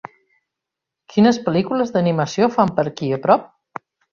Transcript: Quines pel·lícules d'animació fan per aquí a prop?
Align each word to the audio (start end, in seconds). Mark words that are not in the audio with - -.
Quines 1.13 1.39
pel·lícules 1.49 1.93
d'animació 1.97 2.51
fan 2.57 2.75
per 2.81 2.89
aquí 2.93 3.13
a 3.19 3.25
prop? 3.29 3.49